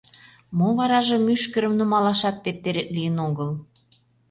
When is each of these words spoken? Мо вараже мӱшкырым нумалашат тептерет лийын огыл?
Мо 0.57 0.67
вараже 0.77 1.17
мӱшкырым 1.25 1.73
нумалашат 1.79 2.35
тептерет 2.43 2.89
лийын 2.95 3.17
огыл? 3.27 3.49